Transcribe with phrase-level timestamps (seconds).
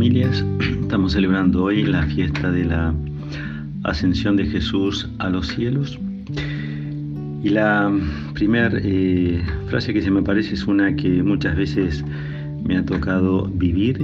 [0.00, 0.42] familias,
[0.80, 2.94] estamos celebrando hoy la fiesta de la
[3.82, 5.98] ascensión de Jesús a los cielos.
[7.44, 7.92] Y la
[8.32, 12.02] primera eh, frase que se me parece es una que muchas veces
[12.64, 14.02] me ha tocado vivir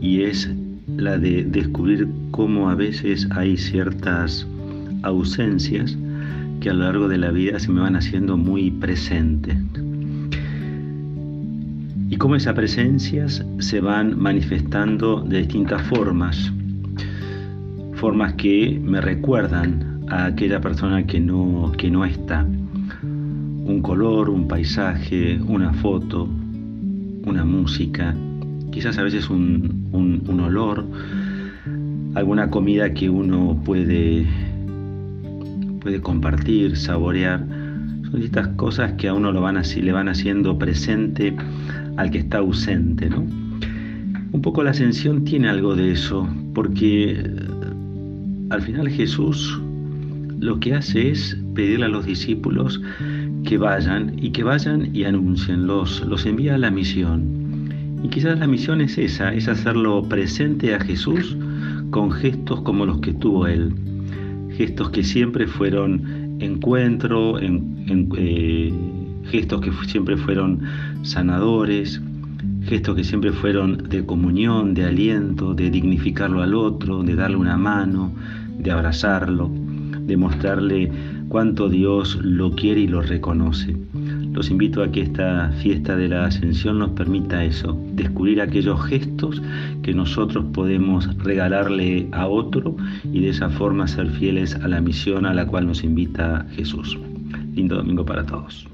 [0.00, 0.50] y es
[0.96, 4.48] la de descubrir cómo a veces hay ciertas
[5.04, 5.96] ausencias
[6.58, 9.56] que a lo largo de la vida se me van haciendo muy presentes
[12.08, 16.52] y cómo esas presencias se van manifestando de distintas formas,
[17.94, 22.44] formas que me recuerdan a aquella persona que no, que no está.
[23.02, 26.28] Un color, un paisaje, una foto,
[27.24, 28.14] una música,
[28.70, 30.84] quizás a veces un, un, olor,
[32.14, 34.24] alguna comida que uno puede,
[35.80, 37.44] puede compartir, saborear.
[38.08, 41.34] Son estas cosas que a uno lo van así, le van haciendo presente
[41.96, 43.26] al que está ausente, ¿no?
[44.32, 47.24] Un poco la ascensión tiene algo de eso, porque eh,
[48.50, 49.60] al final Jesús
[50.38, 52.80] lo que hace es pedirle a los discípulos
[53.44, 57.24] que vayan y que vayan y anuncien, los, los envía a la misión.
[58.02, 61.36] Y quizás la misión es esa, es hacerlo presente a Jesús
[61.90, 63.72] con gestos como los que tuvo Él.
[64.56, 68.72] Gestos que siempre fueron encuentro, en, eh,
[69.30, 70.60] gestos que siempre fueron
[71.02, 72.00] sanadores,
[72.64, 77.56] gestos que siempre fueron de comunión, de aliento, de dignificarlo al otro, de darle una
[77.56, 78.12] mano,
[78.58, 79.50] de abrazarlo,
[80.06, 80.90] de mostrarle
[81.28, 83.76] cuánto Dios lo quiere y lo reconoce.
[84.32, 89.40] Los invito a que esta fiesta de la ascensión nos permita eso, descubrir aquellos gestos
[89.82, 95.24] que nosotros podemos regalarle a otro y de esa forma ser fieles a la misión
[95.24, 96.98] a la cual nos invita Jesús.
[97.54, 98.66] Lindo domingo para todos.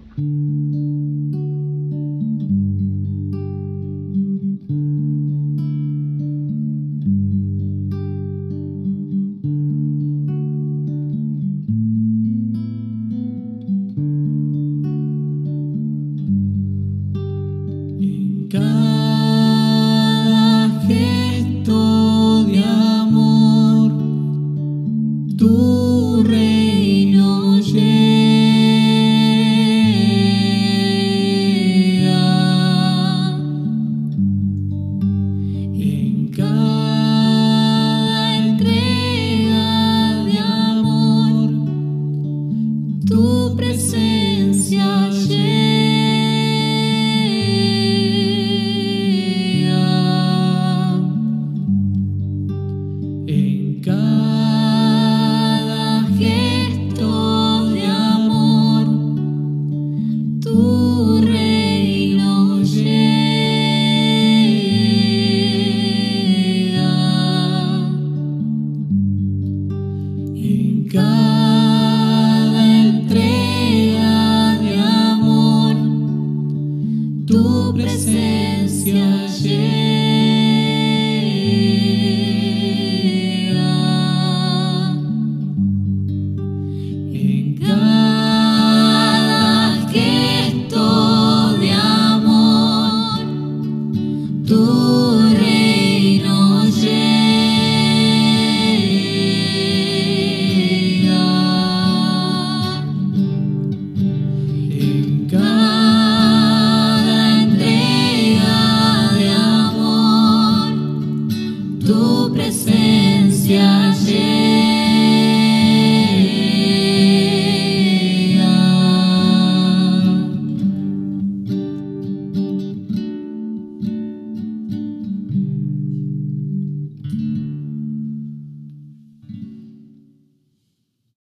[77.32, 80.11] Tu presencia llena.